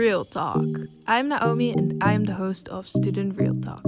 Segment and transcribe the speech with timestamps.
[0.00, 0.64] Real Talk.
[1.06, 3.84] I'm Naomi and I am the host of Student Real Talk.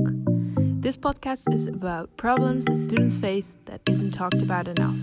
[0.84, 4.94] This podcast is about problems that students face that isn't talked about enough.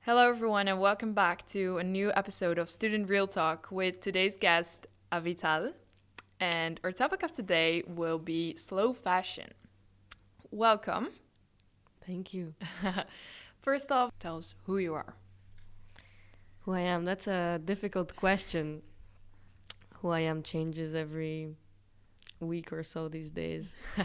[0.00, 4.36] Hello, everyone, and welcome back to a new episode of Student Real Talk with today's
[4.36, 5.74] guest, Avital.
[6.40, 9.52] And our topic of today will be slow fashion.
[10.50, 11.10] Welcome.
[12.04, 12.54] Thank you.
[13.62, 15.14] First off, tell us who you are.
[16.70, 17.04] Who I am?
[17.04, 18.82] That's a difficult question.
[19.96, 21.56] Who I am changes every
[22.38, 23.74] week or so these days.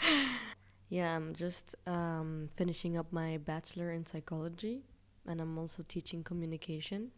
[0.88, 4.82] yeah, I'm just um, finishing up my bachelor in psychology,
[5.28, 7.12] and I'm also teaching communication.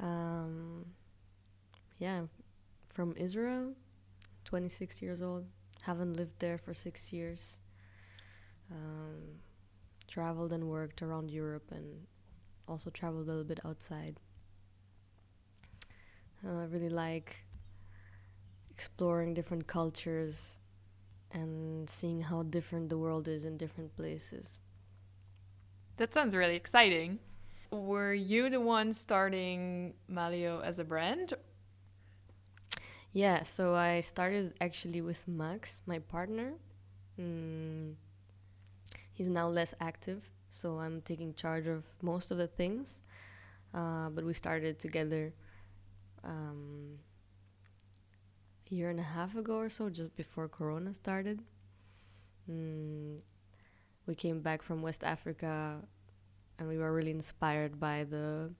[0.00, 0.86] Um,
[2.00, 2.22] yeah,
[2.88, 3.74] from Israel,
[4.44, 5.44] 26 years old.
[5.82, 7.60] Haven't lived there for six years.
[8.72, 9.38] Um,
[10.08, 12.08] traveled and worked around Europe and
[12.68, 14.20] also traveled a little bit outside.
[16.44, 17.44] Uh, I really like
[18.70, 20.58] exploring different cultures
[21.30, 24.58] and seeing how different the world is in different places.
[25.96, 27.18] That sounds really exciting.
[27.70, 31.34] Were you the one starting Maleo as a brand?
[33.12, 36.54] Yeah, so I started actually with Max, my partner.
[37.18, 37.94] Mm,
[39.12, 43.00] he's now less active, so I'm taking charge of most of the things.
[43.74, 45.32] Uh, but we started together
[46.22, 47.00] um,
[48.70, 51.42] a year and a half ago or so, just before Corona started.
[52.48, 53.20] Mm,
[54.06, 55.80] we came back from West Africa
[56.58, 58.52] and we were really inspired by the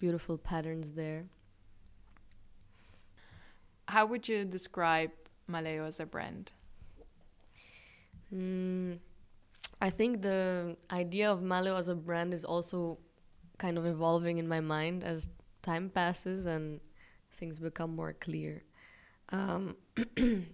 [0.00, 1.26] beautiful patterns there.
[3.86, 5.12] How would you describe
[5.48, 6.50] Maleo as a brand?
[8.34, 8.98] Mm,
[9.80, 12.98] I think the idea of Maleo as a brand is also
[13.58, 15.28] kind of evolving in my mind as
[15.62, 16.80] time passes and
[17.38, 18.62] things become more clear.
[19.30, 19.76] Um,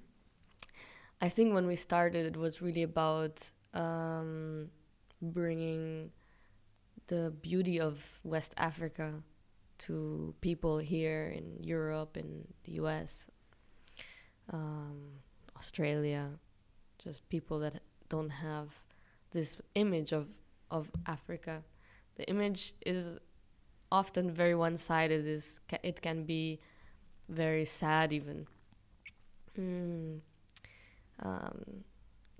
[1.20, 4.70] I think when we started, it was really about um,
[5.20, 6.10] bringing
[7.06, 9.22] the beauty of West Africa
[9.78, 13.28] to people here in Europe, in the US,
[14.52, 15.20] um,
[15.56, 16.30] Australia,
[16.98, 18.68] just people that don't have
[19.32, 20.28] this image of,
[20.70, 21.62] of Africa.
[22.16, 23.18] The image is
[23.90, 26.60] often very one sided, is it can be
[27.28, 28.46] very sad, even.
[29.58, 30.20] Mm.
[31.22, 31.84] Um,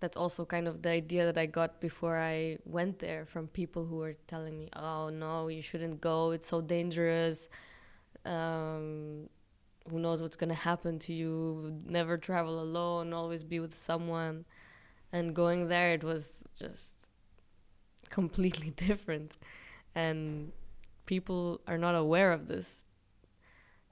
[0.00, 3.84] that's also kind of the idea that I got before I went there from people
[3.84, 6.32] who were telling me, "Oh no, you shouldn't go.
[6.32, 7.48] It's so dangerous.
[8.24, 9.28] Um,
[9.88, 11.80] who knows what's gonna happen to you?
[11.86, 13.12] Never travel alone.
[13.12, 14.44] Always be with someone."
[15.12, 16.94] And going there, it was just
[18.08, 19.32] completely different,
[19.94, 20.52] and
[21.06, 22.86] people are not aware of this.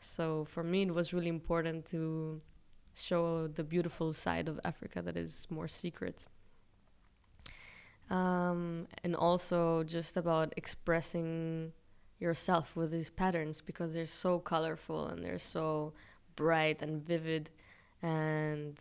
[0.00, 2.41] So for me, it was really important to
[2.94, 6.25] show the beautiful side of Africa that is more secret.
[8.09, 11.72] Um, and also just about expressing
[12.19, 15.92] yourself with these patterns because they're so colorful and they're so
[16.34, 17.50] bright and vivid
[18.03, 18.78] and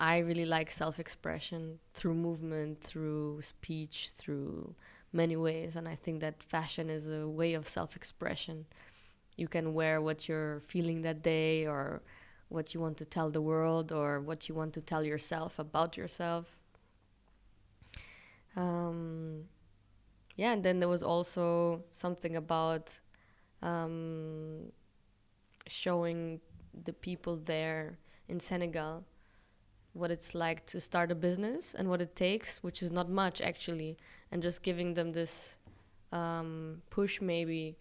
[0.00, 4.74] I really like self expression through movement, through speech, through
[5.12, 5.76] many ways.
[5.76, 8.66] And I think that fashion is a way of self expression.
[9.36, 12.02] You can wear what you're feeling that day or
[12.48, 15.96] what you want to tell the world or what you want to tell yourself about
[15.96, 16.56] yourself.
[18.56, 19.44] Um,
[20.36, 22.98] yeah, and then there was also something about
[23.62, 24.72] um,
[25.66, 26.40] showing
[26.84, 29.04] the people there in Senegal
[29.92, 33.40] what it's like to start a business and what it takes, which is not much
[33.40, 33.96] actually,
[34.30, 35.56] and just giving them this
[36.12, 37.76] um, push, maybe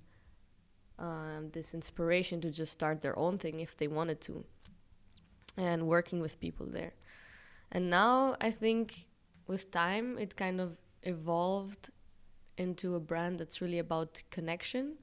[0.97, 4.43] um, this inspiration to just start their own thing if they wanted to
[5.57, 6.93] and working with people there.
[7.71, 9.07] And now I think
[9.47, 11.89] with time it kind of evolved
[12.57, 14.97] into a brand that's really about connection,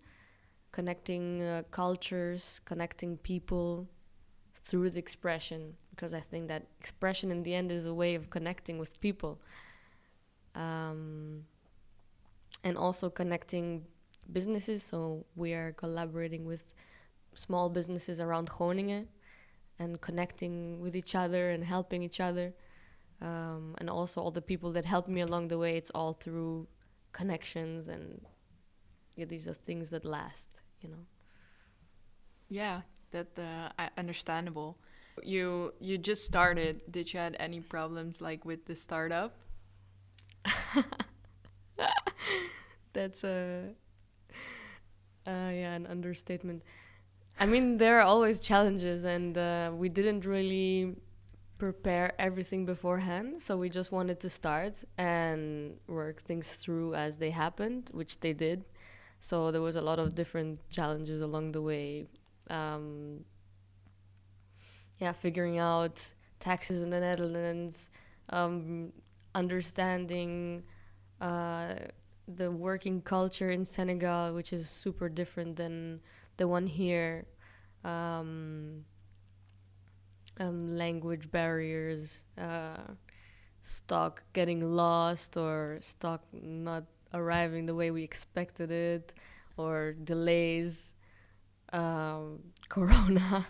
[0.73, 3.89] connecting uh, cultures, connecting people
[4.65, 8.29] through the expression because I think that expression in the end is a way of
[8.29, 9.41] connecting with people.
[10.55, 11.45] Um,
[12.63, 13.87] and also connecting
[14.33, 14.83] businesses.
[14.83, 16.63] So we are collaborating with
[17.35, 19.09] small businesses around Groningen
[19.79, 22.55] and connecting with each other and helping each other.
[23.23, 25.77] Um, and also all the people that helped me along the way.
[25.77, 26.67] It's all through
[27.13, 28.21] connections and
[29.17, 31.07] yeah, these are things that last, you know.
[32.49, 32.83] Yeah,
[33.13, 34.77] that uh, understandable.
[35.23, 36.81] You you just started.
[36.91, 39.35] Did you had any problems like with the startup?
[42.93, 43.75] That's a
[45.27, 46.63] uh, yeah, an understatement.
[47.39, 50.97] I mean, there are always challenges, and uh, we didn't really
[51.59, 53.43] prepare everything beforehand.
[53.43, 58.33] So we just wanted to start and work things through as they happened, which they
[58.33, 58.65] did.
[59.21, 62.07] So there was a lot of different challenges along the way.
[62.51, 63.25] Um,
[64.99, 67.91] yeah, figuring out taxes in the Netherlands,
[68.31, 68.93] um,
[69.35, 70.63] understanding
[71.21, 71.75] uh,
[72.29, 76.01] the working culture in Senegal, which is super different than
[76.37, 77.27] the one here.
[77.85, 78.85] Um,
[80.39, 82.93] um, language barriers, uh,
[83.63, 86.85] stock getting lost, or stock not
[87.15, 89.13] arriving the way we expected it,
[89.57, 90.93] or delays,
[91.73, 93.47] um, Corona.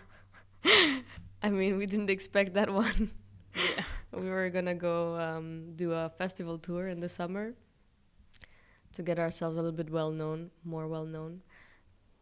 [1.47, 3.11] I mean, we didn't expect that one.
[3.55, 3.83] Yeah.
[4.11, 7.53] we were gonna go um, do a festival tour in the summer
[8.91, 11.41] to get ourselves a little bit well known, more well known.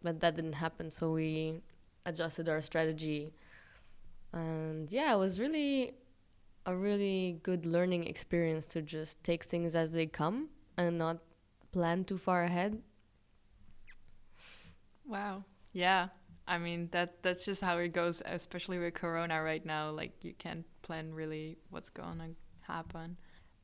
[0.03, 1.61] But that didn't happen, so we
[2.05, 3.33] adjusted our strategy.
[4.31, 5.95] And yeah, it was really
[6.67, 11.17] a really good learning experience to just take things as they come and not
[11.71, 12.83] plan too far ahead.
[15.03, 15.45] Wow.
[15.73, 16.09] Yeah.
[16.47, 19.89] I mean that that's just how it goes, especially with Corona right now.
[19.89, 23.17] Like you can't plan really what's to happen.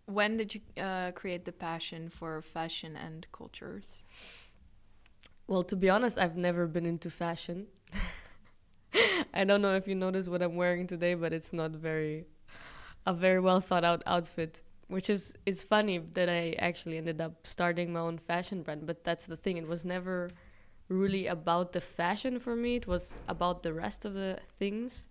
[0.05, 4.03] When did you uh, create the passion for fashion and cultures?
[5.47, 7.67] Well, to be honest, I've never been into fashion.
[9.33, 12.25] I don't know if you noticed what I'm wearing today, but it's not very
[13.05, 14.61] a very well thought out outfit.
[14.87, 19.03] Which is is funny that I actually ended up starting my own fashion brand, but
[19.03, 19.57] that's the thing.
[19.57, 20.31] It was never
[20.91, 22.75] really about the fashion for me.
[22.75, 25.07] It was about the rest of the things,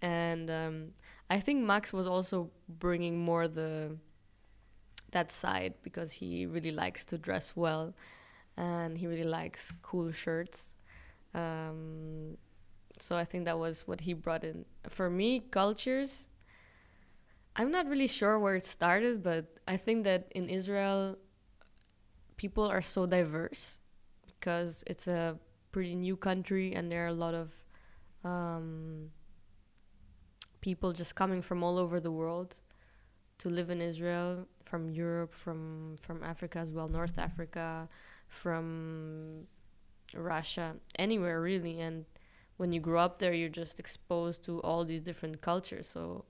[0.00, 0.88] and um,
[1.28, 3.96] I think Max was also bringing more the
[5.12, 7.94] that side because he really likes to dress well,
[8.56, 10.74] and he really likes cool shirts.
[11.34, 12.38] Um,
[13.00, 14.64] so I think that was what he brought in.
[14.88, 16.28] For me, cultures.
[17.58, 21.16] I'm not really sure where it started, but I think that in Israel,
[22.36, 23.78] people are so diverse
[24.38, 25.38] because it's a
[25.72, 27.52] pretty new country and there are a lot of
[28.24, 29.10] um,
[30.60, 32.60] people just coming from all over the world
[33.38, 37.88] to live in Israel, from Europe, from from Africa as well, North Africa,
[38.28, 39.46] from
[40.14, 41.80] Russia, anywhere really.
[41.80, 42.06] And
[42.56, 46.24] when you grow up there, you're just exposed to all these different cultures, so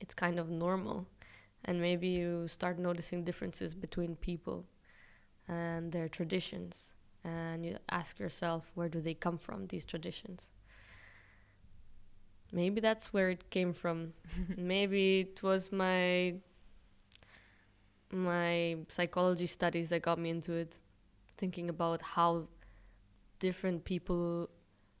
[0.00, 1.06] it's kind of normal.
[1.64, 4.66] And maybe you start noticing differences between people
[5.48, 6.94] and their traditions,
[7.24, 9.66] and you ask yourself, where do they come from?
[9.66, 10.50] These traditions?
[12.52, 14.12] Maybe that's where it came from.
[14.56, 16.34] Maybe it was my
[18.12, 20.78] my psychology studies that got me into it.
[21.36, 22.46] Thinking about how
[23.40, 24.48] different people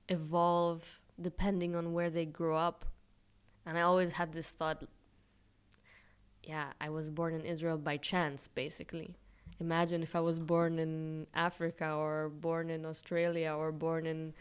[0.08, 2.84] evolve depending on where they grow up.
[3.64, 4.84] And i always had this thought
[6.46, 9.16] yeah i was born in israel by chance basically
[9.60, 14.32] imagine if i was born in africa or born in australia or born in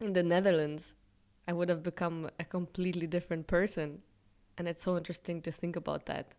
[0.00, 0.94] in the netherlands
[1.48, 4.02] I would have become a completely different person.
[4.58, 6.34] And it's so interesting to think about that.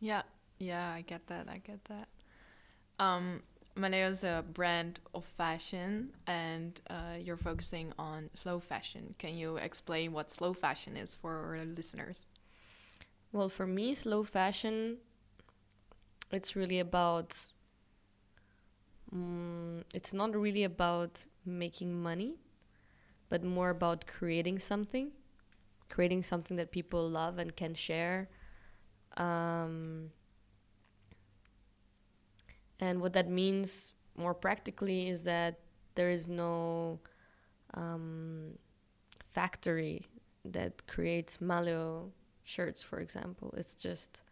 [0.00, 0.22] Yeah,
[0.58, 1.48] yeah, I get that.
[1.48, 2.08] I get that.
[2.98, 3.42] Um,
[3.76, 9.14] Maleo is a brand of fashion, and uh, you're focusing on slow fashion.
[9.18, 12.26] Can you explain what slow fashion is for our listeners?
[13.32, 14.98] Well, for me, slow fashion,
[16.32, 17.34] it's really about.
[19.12, 22.36] Um, it's not really about making money
[23.28, 25.12] but more about creating something,
[25.88, 28.28] creating something that people love and can share.
[29.16, 30.10] Um,
[32.80, 35.60] and what that means more practically is that
[35.94, 37.00] there is no
[37.74, 38.52] um,
[39.28, 40.06] factory
[40.44, 42.10] that creates Maleo
[42.44, 43.54] shirts, for example.
[43.56, 44.22] It's just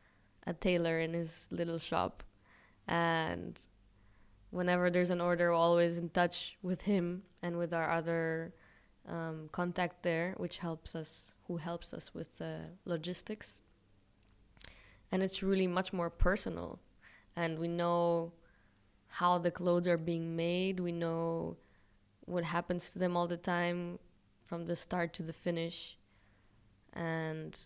[0.46, 2.22] a tailor in his little shop.
[2.86, 3.58] And
[4.50, 8.54] whenever there's an order, we're always in touch with him and with our other
[9.08, 13.60] um, contact there, which helps us, who helps us with the logistics.
[15.12, 16.80] And it's really much more personal,
[17.36, 18.32] and we know
[19.06, 20.80] how the clothes are being made.
[20.80, 21.56] We know
[22.24, 24.00] what happens to them all the time,
[24.44, 25.96] from the start to the finish,
[26.92, 27.56] and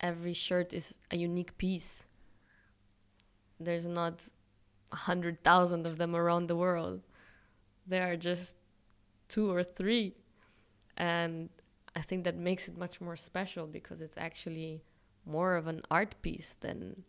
[0.00, 2.04] every shirt is a unique piece.
[3.58, 4.24] There's not
[4.92, 7.02] a hundred thousand of them around the world.
[7.86, 8.56] There are just
[9.28, 10.14] two or three
[10.96, 11.48] and
[11.96, 14.80] i think that makes it much more special because it's actually
[15.26, 17.02] more of an art piece than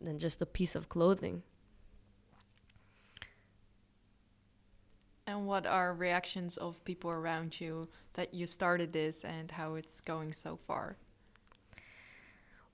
[0.00, 1.42] than just a piece of clothing.
[5.26, 10.00] And what are reactions of people around you that you started this and how it's
[10.00, 10.96] going so far?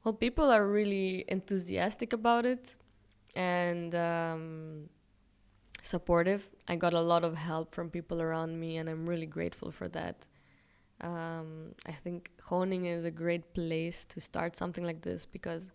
[0.04, 2.76] Well, people are really enthusiastic about it
[3.34, 4.88] and um,
[5.82, 6.50] supportive.
[6.68, 9.88] I got a lot of help from people around me, and I'm really grateful for
[9.88, 10.26] that.
[11.00, 15.70] Um, I think Groningen is a great place to start something like this because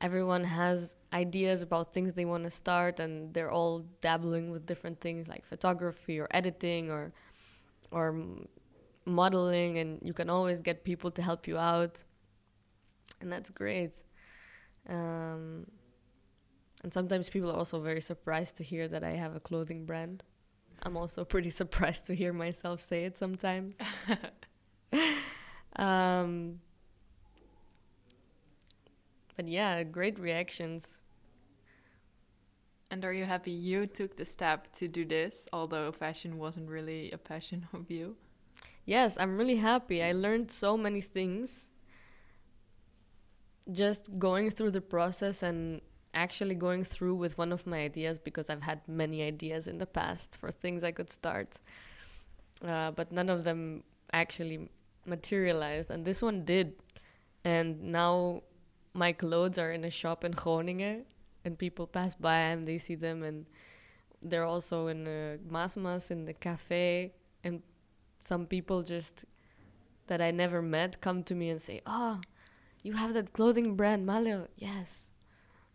[0.00, 5.00] everyone has ideas about things they want to start, and they're all dabbling with different
[5.00, 7.12] things like photography or editing or
[7.92, 8.16] or
[9.04, 12.02] modeling, and you can always get people to help you out,
[13.20, 13.94] and that's great.
[14.88, 15.66] Um,
[16.82, 20.24] and sometimes people are also very surprised to hear that I have a clothing brand.
[20.82, 23.76] I'm also pretty surprised to hear myself say it sometimes.
[25.76, 26.60] um,
[29.36, 30.98] but yeah, great reactions.
[32.90, 37.10] And are you happy you took the step to do this, although fashion wasn't really
[37.12, 38.16] a passion of you?
[38.84, 40.02] Yes, I'm really happy.
[40.02, 41.66] I learned so many things
[43.72, 45.80] just going through the process and
[46.14, 49.86] actually going through with one of my ideas because I've had many ideas in the
[49.86, 51.58] past for things I could start,
[52.66, 54.70] uh, but none of them actually
[55.06, 56.74] materialized, and this one did.
[57.44, 58.42] And now
[58.92, 61.04] my clothes are in a shop in Groningen,
[61.44, 63.46] and people pass by and they see them, and
[64.20, 67.12] they're also in uh, Masmas in the cafe,
[67.44, 67.62] and
[68.20, 69.24] some people just
[70.08, 72.20] that I never met come to me and say, "Oh,
[72.82, 75.10] you have that clothing brand, Maleo." Yes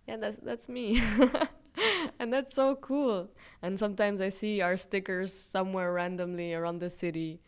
[0.08, 1.02] yeah, that's that's me.
[2.20, 3.30] and that's so cool.
[3.62, 7.42] And sometimes I see our stickers somewhere randomly around the city.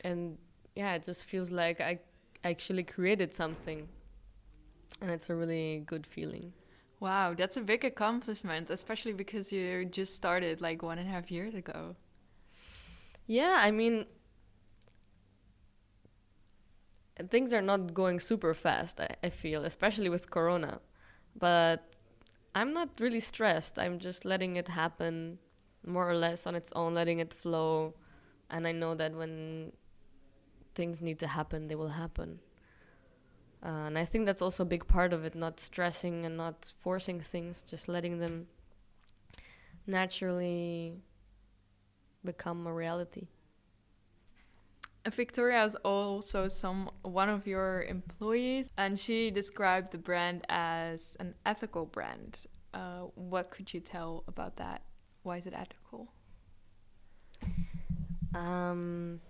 [0.00, 0.38] And
[0.74, 2.00] yeah, it just feels like I
[2.42, 3.88] actually created something.
[5.00, 6.52] And it's a really good feeling.
[7.00, 11.30] Wow, that's a big accomplishment, especially because you just started like one and a half
[11.30, 11.96] years ago.
[13.26, 14.06] Yeah, I mean,
[17.30, 20.80] things are not going super fast, I, I feel, especially with Corona.
[21.36, 21.94] But
[22.54, 23.78] I'm not really stressed.
[23.78, 25.38] I'm just letting it happen
[25.86, 27.94] more or less on its own, letting it flow.
[28.50, 29.72] And I know that when
[30.74, 32.40] things need to happen, they will happen.
[33.64, 36.72] Uh, and I think that's also a big part of it, not stressing and not
[36.78, 38.48] forcing things, just letting them
[39.86, 40.94] naturally
[42.24, 43.28] become a reality.
[45.10, 51.34] Victoria is also some one of your employees, and she described the brand as an
[51.44, 52.46] ethical brand.
[52.72, 54.82] Uh, what could you tell about that?
[55.24, 56.12] Why is it ethical?
[58.34, 59.20] Um,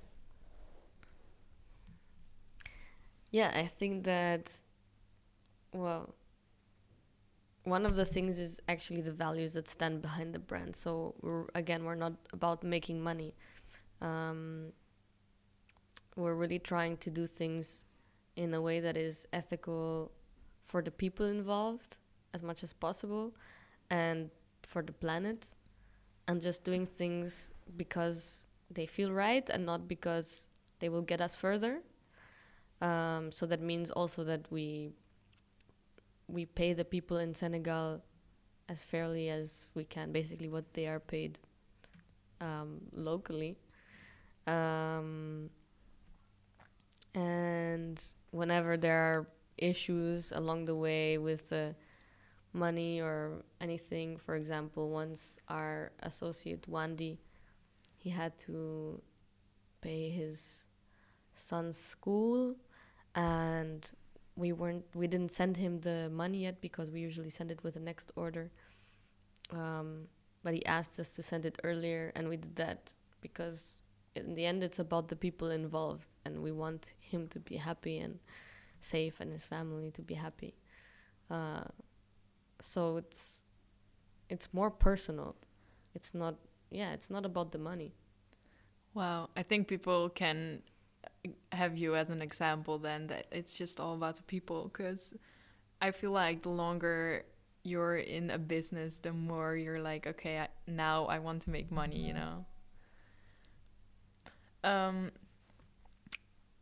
[3.31, 4.53] yeah, I think that,
[5.73, 6.15] well,
[7.65, 10.77] one of the things is actually the values that stand behind the brand.
[10.77, 13.35] So, we're, again, we're not about making money.
[14.01, 14.73] Um,
[16.17, 17.85] we're really trying to do things
[18.37, 20.13] in a way that is ethical
[20.65, 21.97] for the people involved
[22.35, 23.35] as much as possible
[23.91, 24.31] and
[24.63, 25.53] for the planet
[26.29, 30.47] and just doing things because they feel right and not because
[30.81, 31.81] they will get us further.
[32.81, 34.93] Um, so that means also that we
[36.29, 38.01] we pay the people in Senegal
[38.69, 41.39] as fairly as we can basically what they are paid
[42.41, 43.59] um, locally.
[44.47, 45.51] Um,
[47.15, 49.27] and whenever there are
[49.59, 51.75] issues along the way with the
[52.53, 57.19] money or anything, for example, once our associate Wandy,
[57.97, 59.01] he had to
[59.81, 60.65] pay his
[61.35, 62.57] son's school
[63.15, 63.91] and
[64.37, 67.75] we weren't we didn't send him the money yet because we usually send it with
[67.75, 68.51] the next order.
[69.51, 70.09] Um,
[70.43, 73.82] but he asked us to send it earlier and we did that because
[74.15, 77.99] in the end it's about the people involved and we want him to be happy
[77.99, 78.19] and
[78.81, 80.55] safe and his family to be happy.
[81.31, 81.65] Uh,
[82.61, 83.45] so it's
[84.29, 85.37] it's more personal.
[85.95, 86.37] It's not
[86.71, 87.95] yeah it's not about the money.
[88.95, 89.31] Wow.
[89.37, 90.63] I think people can
[91.53, 95.15] have you as an example then that it's just all about the people because
[95.81, 97.25] i feel like the longer
[97.63, 101.71] you're in a business the more you're like okay I, now i want to make
[101.71, 102.45] money you know
[104.65, 105.11] um,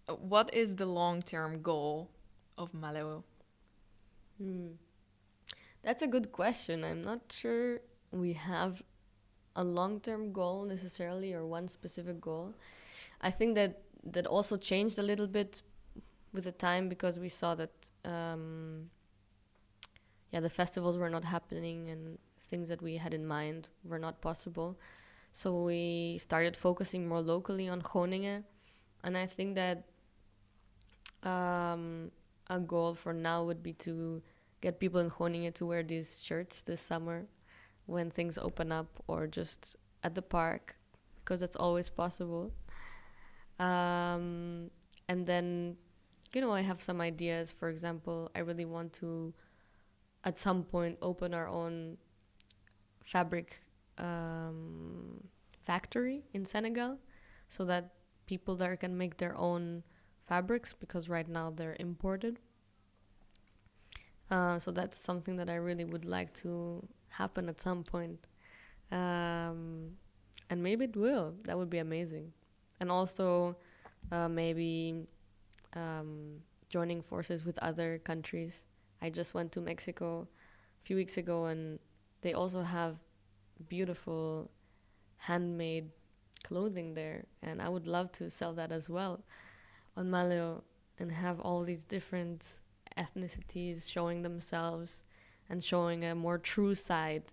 [0.07, 2.11] what is the long term goal
[2.59, 3.23] of Maleo?
[4.39, 4.69] Hmm.
[5.83, 6.85] That's a good question.
[6.85, 7.81] I'm not sure
[8.11, 8.83] we have
[9.57, 12.55] a long term goal necessarily or one specific goal.
[13.21, 15.63] I think that that also changed a little bit
[16.33, 17.73] with the time because we saw that
[18.05, 18.91] um,
[20.33, 22.19] yeah the festivals were not happening and
[22.51, 24.79] things that we had in mind were not possible.
[25.33, 28.45] So we started focusing more locally on Groningen,
[29.05, 29.85] and I think that
[31.23, 32.11] um,
[32.49, 34.23] a goal for now would be to
[34.61, 37.27] get people in Groningen to wear these shirts this summer
[37.87, 40.77] when things open up or just at the park
[41.21, 42.53] because that's always possible.
[43.59, 44.71] Um,
[45.09, 45.77] and then,
[46.33, 47.53] you know, I have some ideas.
[47.53, 49.35] For example, I really want to,
[50.25, 51.99] at some point, open our own
[53.05, 53.63] fabric
[54.01, 55.29] um,
[55.65, 56.99] factory in Senegal
[57.49, 57.93] so that
[58.27, 59.83] people there can make their own
[60.27, 62.39] fabrics because right now they're imported.
[64.31, 68.27] Uh, so that's something that I really would like to happen at some point.
[68.93, 69.97] Um,
[70.49, 71.35] and maybe it will.
[71.45, 72.33] That would be amazing.
[72.79, 73.57] And also,
[74.11, 75.07] uh, maybe
[75.75, 78.65] um, joining forces with other countries.
[79.03, 80.29] I just went to Mexico
[80.83, 81.79] a few weeks ago, and
[82.23, 82.97] they also have
[83.69, 84.51] beautiful
[85.17, 85.91] handmade
[86.43, 87.25] clothing there.
[87.43, 89.23] And I would love to sell that as well
[89.97, 90.63] on Maleo
[90.99, 92.45] and have all these different
[92.97, 95.03] ethnicities showing themselves
[95.49, 97.25] and showing a more true side,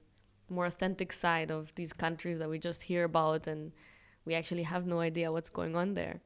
[0.49, 3.71] more authentic side of these countries that we just hear about and
[4.25, 6.21] we actually have no idea what's going on there.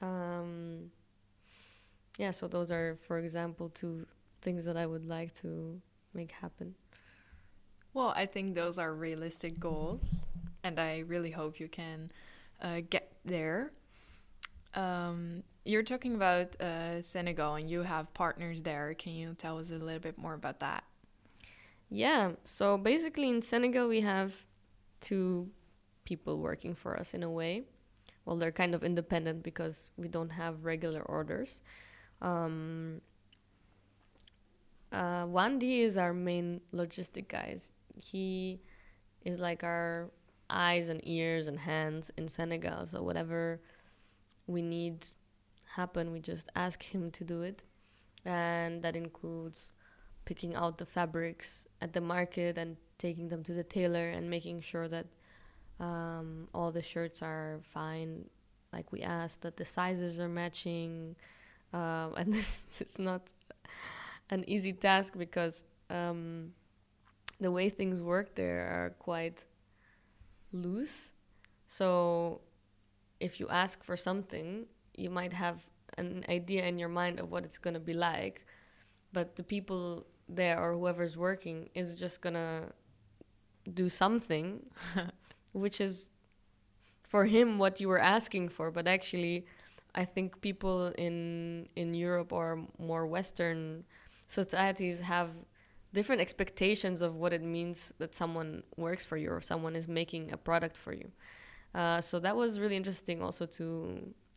[0.00, 0.90] Um,
[2.18, 4.06] yeah, so those are, for example, two
[4.42, 5.80] things that I would like to
[6.12, 6.74] make happen.
[7.94, 10.16] Well, I think those are realistic goals,
[10.64, 12.10] and I really hope you can
[12.60, 13.70] uh, get there.
[14.74, 18.94] Um, you're talking about uh, Senegal and you have partners there.
[18.94, 20.82] Can you tell us a little bit more about that?
[21.88, 24.44] Yeah, so basically in Senegal, we have
[25.00, 25.50] two
[26.04, 27.62] people working for us in a way.
[28.24, 31.60] Well, they're kind of independent because we don't have regular orders.
[32.20, 33.02] Um,
[34.90, 35.26] uh,
[35.60, 37.70] is our main logistic guys.
[37.96, 38.60] He
[39.24, 40.10] is like our
[40.50, 42.86] eyes and ears and hands in Senegal.
[42.86, 43.60] So whatever
[44.46, 45.06] we need
[45.74, 47.62] happen, we just ask him to do it.
[48.24, 49.72] And that includes
[50.24, 54.62] picking out the fabrics at the market and taking them to the tailor and making
[54.62, 55.06] sure that
[55.80, 58.26] um, all the shirts are fine,
[58.72, 61.16] like we asked, that the sizes are matching.
[61.72, 63.22] Um, and this is not
[64.30, 66.52] an easy task because um,
[67.40, 69.44] the way things work there are quite
[70.52, 71.12] loose.
[71.66, 72.40] So
[73.20, 74.66] if you ask for something,
[74.96, 75.66] you might have
[75.98, 78.46] an idea in your mind of what it's going to be like,
[79.12, 82.72] but the people there or whoever's working is just going to
[83.72, 84.60] do something,
[85.52, 86.10] which is
[87.08, 89.46] for him what you were asking for, but actually
[89.94, 93.84] I think people in in Europe or more western
[94.26, 95.30] societies have
[95.94, 100.32] different expectations of what it means that someone works for you or someone is making
[100.32, 101.08] a product for you.
[101.74, 103.66] Uh, so that was really interesting also to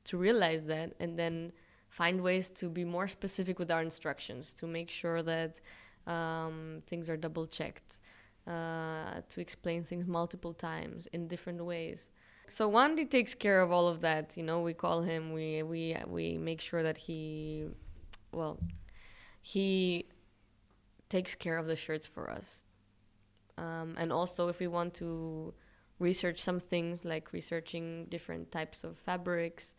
[0.09, 1.51] to realize that and then
[1.89, 5.59] find ways to be more specific with our instructions to make sure that
[6.07, 7.99] um, things are double checked,
[8.47, 12.09] uh, to explain things multiple times in different ways.
[12.49, 14.37] So Wandi takes care of all of that.
[14.37, 15.33] You know, we call him.
[15.33, 17.65] We we we make sure that he,
[18.31, 18.57] well,
[19.41, 20.05] he
[21.09, 22.65] takes care of the shirts for us.
[23.57, 25.53] Um, and also, if we want to
[25.99, 29.73] research some things like researching different types of fabrics.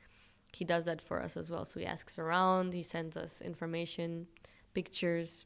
[0.52, 1.64] He does that for us as well.
[1.64, 4.26] So he asks around, he sends us information,
[4.74, 5.44] pictures.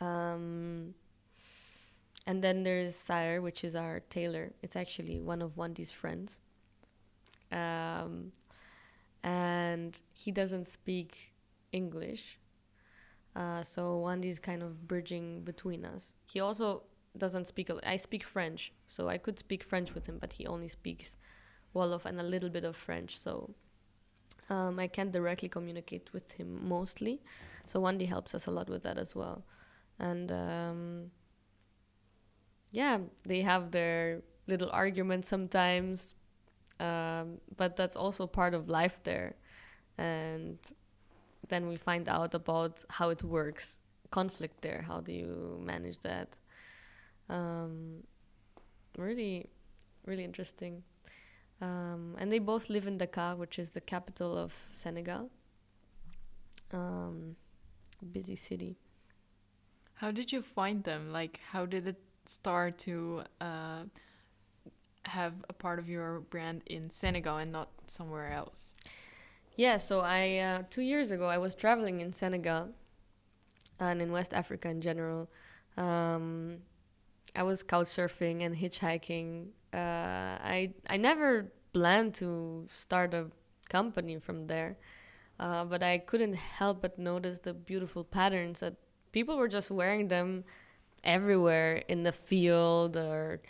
[0.00, 0.94] Um,
[2.26, 4.52] and then there's Sire, which is our tailor.
[4.62, 6.38] It's actually one of Wandi's friends.
[7.52, 8.32] Um,
[9.22, 11.32] and he doesn't speak
[11.72, 12.38] English.
[13.34, 16.12] Uh, so Wandi's kind of bridging between us.
[16.24, 16.84] He also
[17.16, 17.70] doesn't speak.
[17.84, 21.16] I speak French, so I could speak French with him, but he only speaks
[21.74, 23.50] Wolof and a little bit of French, so
[24.48, 27.22] um, I can't directly communicate with him mostly.
[27.66, 29.44] So Wandi helps us a lot with that as well,
[29.98, 31.10] and um,
[32.70, 36.14] yeah, they have their little arguments sometimes,
[36.78, 39.34] um, but that's also part of life there,
[39.98, 40.58] and
[41.48, 43.78] then we find out about how it works
[44.10, 46.36] conflict there how do you manage that
[47.28, 48.04] um,
[48.96, 49.48] really,
[50.06, 50.82] really interesting.
[51.60, 55.30] Um, and they both live in Dakar, which is the capital of Senegal.
[56.72, 57.36] Um,
[58.12, 58.76] busy city.
[59.94, 61.12] How did you find them?
[61.12, 63.84] Like, how did it start to uh,
[65.04, 68.74] have a part of your brand in Senegal and not somewhere else?
[69.56, 72.70] Yeah, so I uh, two years ago I was traveling in Senegal
[73.78, 75.30] and in West Africa in general.
[75.76, 76.58] Um,
[77.36, 79.48] I was couch surfing and hitchhiking.
[79.72, 83.26] Uh, I I never planned to start a
[83.68, 84.76] company from there,
[85.40, 88.74] uh, but I couldn't help but notice the beautiful patterns that
[89.12, 90.44] people were just wearing them
[91.04, 93.40] everywhere in the field or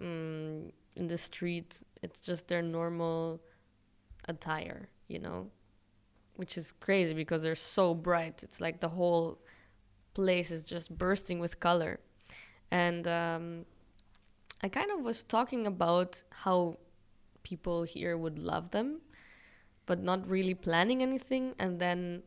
[0.00, 1.82] um, in the street.
[2.02, 3.40] It's just their normal
[4.28, 5.48] attire, you know,
[6.36, 8.42] which is crazy because they're so bright.
[8.42, 9.38] It's like the whole
[10.14, 12.00] place is just bursting with color.
[12.70, 13.66] And um,
[14.62, 16.78] I kind of was talking about how
[17.42, 19.00] people here would love them,
[19.86, 21.54] but not really planning anything.
[21.58, 22.22] And then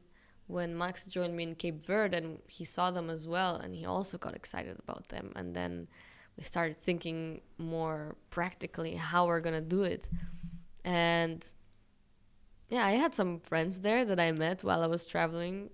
[0.47, 3.85] when Max joined me in Cape Verde and he saw them as well, and he
[3.85, 5.31] also got excited about them.
[5.35, 5.87] And then
[6.37, 10.09] we started thinking more practically how we're gonna do it.
[10.83, 11.47] And
[12.73, 15.69] yeah, I had some friends there that I met while I was traveling.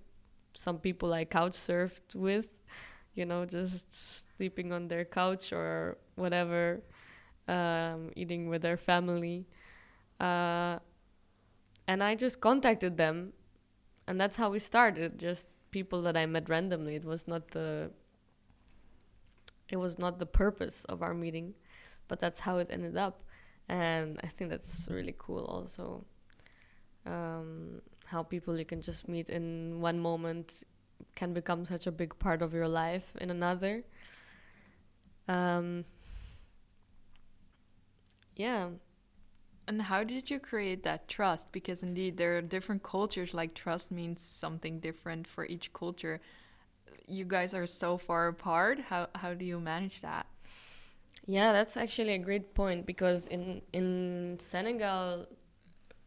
[0.52, 2.48] Some people I couch surfed with,
[3.14, 3.86] you know, just
[4.36, 6.82] sleeping on their couch or whatever,
[7.48, 9.46] um, eating with their family.
[10.20, 10.78] Uh,
[11.88, 13.32] and I just contacted them,
[14.06, 15.18] and that's how we started.
[15.18, 16.96] Just people that I met randomly.
[16.96, 17.92] It was not the
[19.70, 21.54] it was not the purpose of our meeting,
[22.08, 23.24] but that's how it ended up,
[23.70, 25.46] and I think that's really cool.
[25.46, 26.04] Also,
[27.06, 30.64] um, how people you can just meet in one moment
[31.14, 33.84] can become such a big part of your life in another.
[35.28, 35.84] Um,
[38.36, 38.68] yeah.
[39.68, 41.52] And how did you create that trust?
[41.52, 46.20] Because indeed, there are different cultures, like trust means something different for each culture.
[47.06, 48.80] You guys are so far apart.
[48.80, 50.26] How, how do you manage that?
[51.26, 55.26] Yeah, that's actually a great point because in, in Senegal,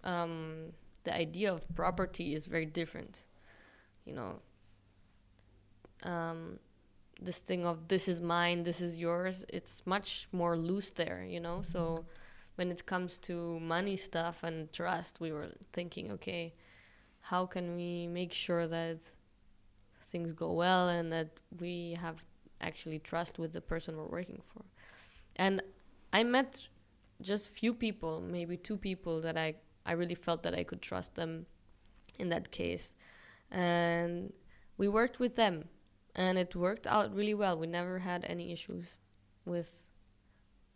[0.03, 0.73] um,
[1.03, 3.25] the idea of property is very different.
[4.05, 4.39] You know,
[6.03, 6.59] um,
[7.21, 11.39] this thing of this is mine, this is yours, it's much more loose there, you
[11.39, 11.61] know?
[11.61, 12.05] So
[12.55, 16.53] when it comes to money stuff and trust, we were thinking, okay,
[17.21, 18.99] how can we make sure that
[20.11, 22.23] things go well and that we have
[22.61, 24.63] actually trust with the person we're working for?
[25.35, 25.63] And
[26.11, 26.67] I met
[27.21, 31.15] just few people, maybe two people that I, I really felt that I could trust
[31.15, 31.45] them
[32.17, 32.95] in that case.
[33.51, 34.33] And
[34.77, 35.65] we worked with them
[36.15, 37.57] and it worked out really well.
[37.57, 38.97] We never had any issues
[39.45, 39.87] with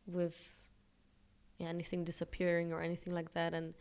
[0.06, 0.67] with
[1.58, 3.54] yeah, anything disappearing or anything like that.
[3.54, 3.74] And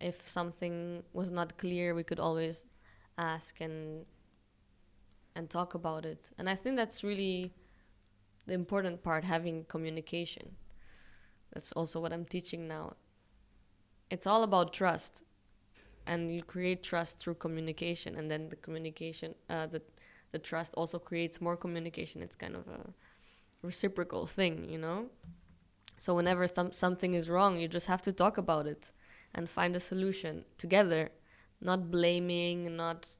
[0.00, 2.64] if something was not clear, we could always
[3.16, 4.06] ask and
[5.36, 6.30] and talk about it.
[6.38, 7.52] And I think that's really
[8.46, 10.56] the important part having communication.
[11.52, 12.94] That's also what I'm teaching now.
[14.10, 15.22] It's all about trust.
[16.06, 19.80] And you create trust through communication and then the communication uh, the
[20.32, 22.20] the trust also creates more communication.
[22.20, 22.92] It's kind of a
[23.62, 25.06] reciprocal thing, you know?
[25.98, 28.90] So whenever th- something is wrong, you just have to talk about it
[29.34, 31.10] and find a solution together,
[31.60, 33.18] not blaming, not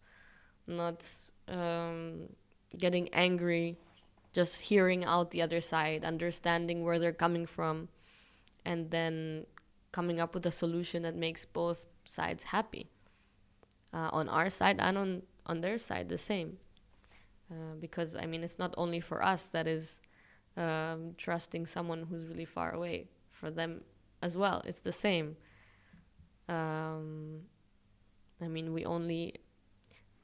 [0.66, 1.04] not
[1.48, 2.28] um,
[2.76, 3.78] getting angry,
[4.32, 7.88] just hearing out the other side, understanding where they're coming from,
[8.64, 9.46] and then
[9.94, 12.90] coming up with a solution that makes both sides happy.
[13.92, 16.50] Uh, on our side and on on their side, the same.
[17.52, 20.00] Uh, because I mean, it's not only for us that is
[20.56, 22.98] um, trusting someone who's really far away.
[23.30, 23.72] For them
[24.20, 25.36] as well, it's the same.
[26.48, 27.42] Um,
[28.40, 29.24] I mean, we only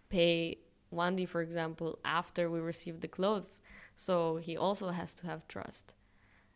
[0.09, 0.59] pay
[0.93, 3.61] Wandy, for example, after we receive the clothes,
[3.97, 4.15] so
[4.47, 5.95] he also has to have trust.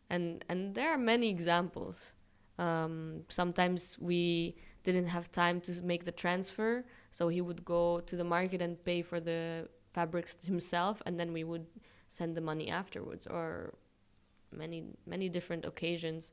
[0.09, 2.11] And and there are many examples.
[2.57, 8.15] Um, sometimes we didn't have time to make the transfer, so he would go to
[8.15, 11.65] the market and pay for the fabrics himself and then we would
[12.09, 13.73] send the money afterwards or
[14.51, 16.31] many many different occasions.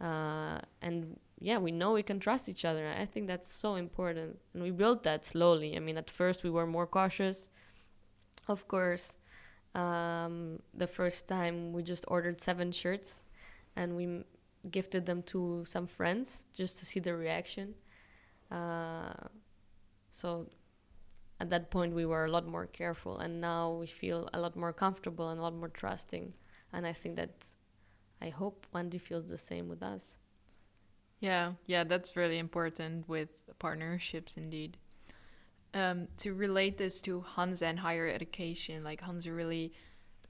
[0.00, 4.38] Uh, and yeah we know we can trust each other i think that's so important
[4.54, 5.76] and we built that slowly.
[5.76, 7.48] I mean at first we were more cautious
[8.48, 9.16] of course.
[9.74, 13.22] Um, the first time we just ordered seven shirts
[13.76, 14.24] and we
[14.70, 17.74] gifted them to some friends just to see the reaction.
[18.50, 19.12] Uh,
[20.10, 20.48] so
[21.40, 24.56] at that point we were a lot more careful and now we feel a lot
[24.56, 26.32] more comfortable and a lot more trusting
[26.72, 27.30] and i think that
[28.20, 30.16] i hope wendy feels the same with us.
[31.20, 34.76] Yeah yeah that's really important with partnerships indeed.
[35.74, 39.72] Um, to relate this to Hanze and higher education like Hanze really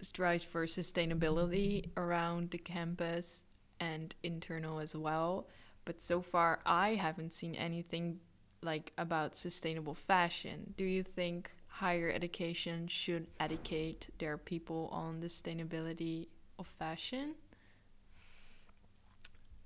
[0.00, 3.44] strives for sustainability around the campus
[3.80, 5.46] and internal as well
[5.84, 8.20] but so far i haven't seen anything
[8.62, 10.74] like about sustainable fashion.
[10.76, 16.26] Do you think higher education should educate their people on the sustainability
[16.58, 17.34] of fashion?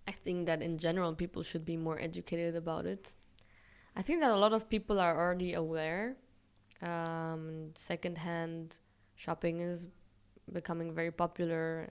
[0.07, 3.12] I think that in general, people should be more educated about it.
[3.96, 6.16] I think that a lot of people are already aware.
[6.83, 8.79] Um, secondhand
[9.14, 9.87] shopping is
[10.53, 11.90] becoming very popular.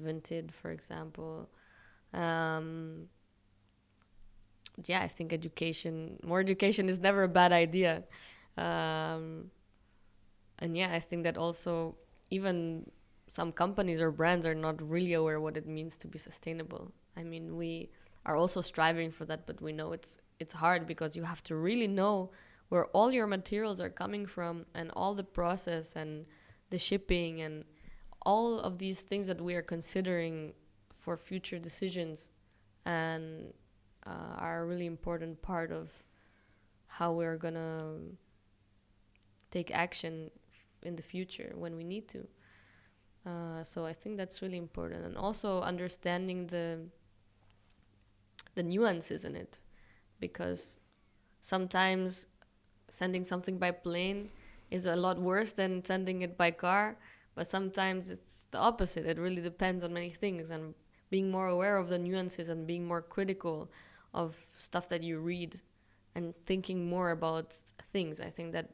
[0.00, 1.48] Vinted, for example.
[2.12, 3.08] Um,
[4.84, 8.04] yeah, I think education, more education is never a bad idea.
[8.56, 9.50] Um,
[10.58, 11.96] and yeah, I think that also
[12.30, 12.90] even
[13.28, 16.92] some companies or brands are not really aware what it means to be sustainable.
[17.16, 17.90] I mean, we
[18.24, 21.56] are also striving for that, but we know it's it's hard because you have to
[21.56, 22.30] really know
[22.68, 26.26] where all your materials are coming from and all the process and
[26.70, 27.64] the shipping and
[28.24, 30.54] all of these things that we are considering
[30.94, 32.32] for future decisions
[32.84, 33.52] and
[34.06, 36.04] uh, are a really important part of
[36.86, 37.78] how we're gonna
[39.50, 40.30] take action
[40.82, 42.26] in the future when we need to.
[43.24, 46.80] Uh, so I think that's really important, and also understanding the
[48.54, 49.58] the nuances in it,
[50.20, 50.80] because
[51.40, 52.26] sometimes
[52.90, 54.30] sending something by plane
[54.70, 56.96] is a lot worse than sending it by car,
[57.34, 59.06] but sometimes it's the opposite.
[59.06, 60.74] It really depends on many things, and
[61.10, 63.70] being more aware of the nuances and being more critical
[64.14, 65.60] of stuff that you read
[66.14, 67.54] and thinking more about
[67.92, 68.18] things.
[68.20, 68.70] I think that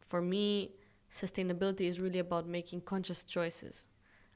[0.00, 0.72] for me,
[1.12, 3.88] sustainability is really about making conscious choices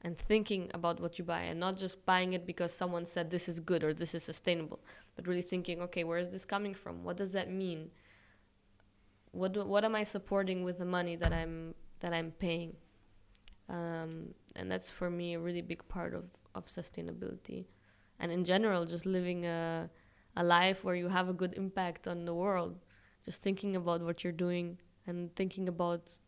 [0.03, 3.47] and thinking about what you buy and not just buying it because someone said this
[3.47, 4.79] is good or this is sustainable,
[5.15, 7.03] but really thinking, okay, where is this coming from?
[7.03, 7.91] What does that mean?
[9.31, 12.75] What do, what am I supporting with the money that I'm that I'm paying?
[13.71, 17.65] Um, and that's for me a really big part of, of sustainability,
[18.19, 19.89] and in general, just living a
[20.35, 22.75] a life where you have a good impact on the world.
[23.25, 26.19] Just thinking about what you're doing and thinking about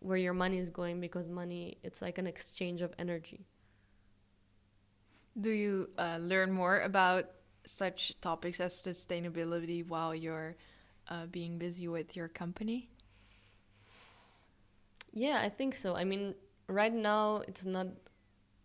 [0.00, 3.46] where your money is going because money it's like an exchange of energy
[5.40, 7.26] do you uh, learn more about
[7.64, 10.56] such topics as sustainability while you're
[11.08, 12.90] uh, being busy with your company
[15.12, 16.34] yeah i think so i mean
[16.68, 17.86] right now it's not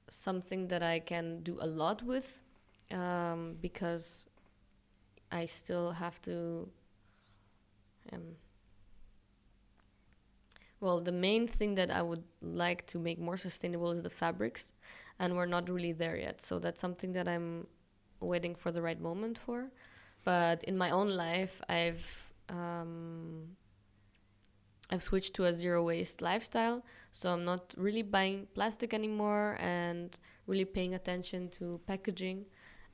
[0.09, 2.39] something that i can do a lot with
[2.91, 4.27] um, because
[5.31, 6.69] i still have to
[8.13, 8.35] um,
[10.79, 14.71] well, the main thing that I would like to make more sustainable is the fabrics,
[15.19, 16.41] and we're not really there yet.
[16.41, 17.65] So that's something that I'm
[18.19, 19.71] waiting for the right moment for.
[20.23, 23.55] But in my own life, I've um,
[24.89, 30.17] I've switched to a zero waste lifestyle, so I'm not really buying plastic anymore and
[30.45, 32.45] really paying attention to packaging.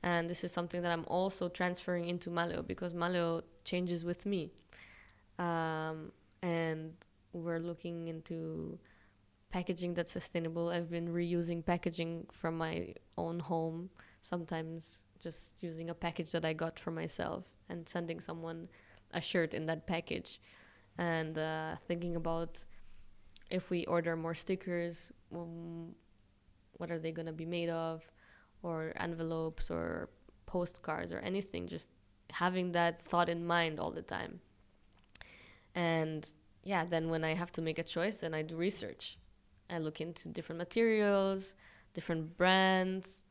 [0.02, 4.50] And this is something that I'm also transferring into Maleo because Maleo changes with me.
[5.38, 6.92] Um, and
[7.32, 8.78] we're looking into
[9.50, 10.68] packaging that's sustainable.
[10.68, 16.52] I've been reusing packaging from my own home, sometimes just using a package that I
[16.52, 18.68] got for myself and sending someone
[19.12, 20.40] a shirt in that package.
[20.98, 22.64] And uh, thinking about
[23.50, 25.94] if we order more stickers, um,
[26.74, 28.10] what are they going to be made of,
[28.62, 30.08] or envelopes or
[30.46, 31.90] postcards or anything, just
[32.30, 34.40] having that thought in mind all the time.
[35.74, 36.28] And
[36.62, 39.18] yeah, then when I have to make a choice, then I do research.
[39.68, 41.54] I look into different materials,
[41.94, 43.24] different brands,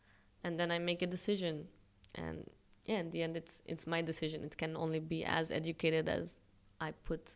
[0.44, 1.68] and then I make a decision.
[2.16, 2.50] And
[2.86, 4.44] yeah, in the end, it's it's my decision.
[4.44, 6.42] It can only be as educated as
[6.80, 7.36] I put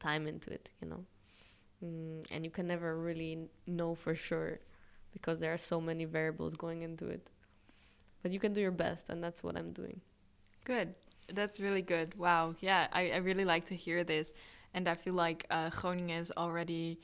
[0.00, 1.04] time into it, you know.
[1.84, 4.60] Mm, and you can never really know for sure
[5.12, 7.28] because there are so many variables going into it.
[8.22, 10.00] But you can do your best, and that's what I'm doing.
[10.64, 10.94] Good.
[11.32, 12.14] That's really good.
[12.18, 12.54] Wow.
[12.60, 14.32] Yeah, I, I really like to hear this.
[14.74, 17.00] And I feel like uh, Groningen is already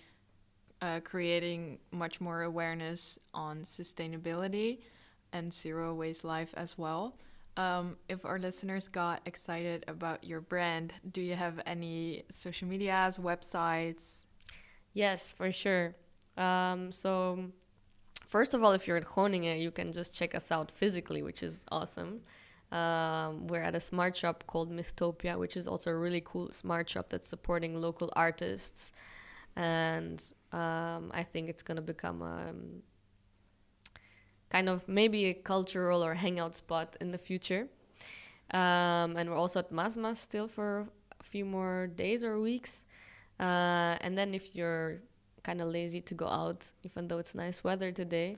[0.83, 4.81] uh, creating much more awareness on sustainability
[5.33, 7.17] and zero waste life as well.
[7.57, 13.17] Um, if our listeners got excited about your brand, do you have any social medias,
[13.17, 14.27] websites?
[14.93, 15.95] Yes, for sure.
[16.37, 17.51] Um, so,
[18.27, 21.43] first of all, if you're at Groningen, you can just check us out physically, which
[21.43, 22.21] is awesome.
[22.73, 26.91] Um, we're at a smart shop called Mythtopia, which is also a really cool smart
[26.91, 28.93] shop that's supporting local artists.
[29.55, 32.83] And um, I think it's going to become a um,
[34.51, 37.69] kind of maybe a cultural or hangout spot in the future.
[38.51, 40.87] Um, and we're also at Masmas still for
[41.21, 42.85] a few more days or weeks.
[43.41, 45.01] Uh, and then if you're
[45.43, 48.37] kind of lazy to go out, even though it's nice weather today,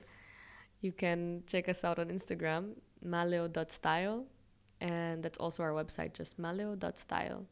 [0.81, 4.25] you can check us out on Instagram maleo.style.
[4.81, 7.45] and that's also our website, just maleo.style.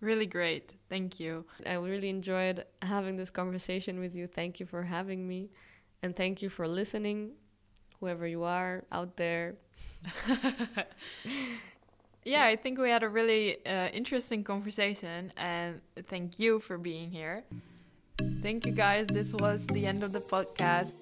[0.00, 0.74] Really great.
[0.88, 1.44] Thank you.
[1.66, 4.26] I really enjoyed having this conversation with you.
[4.26, 5.50] Thank you for having me.
[6.02, 7.32] And thank you for listening,
[8.00, 9.56] whoever you are out there.
[12.24, 17.10] yeah, I think we had a really uh, interesting conversation, and thank you for being
[17.10, 17.44] here.
[18.42, 19.06] Thank you guys.
[19.08, 20.92] This was the end of the podcast.